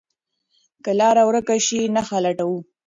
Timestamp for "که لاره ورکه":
0.83-1.55